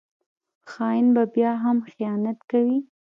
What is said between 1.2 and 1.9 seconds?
بیا هم